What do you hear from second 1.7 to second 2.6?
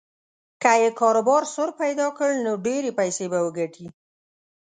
پیدا کړ نو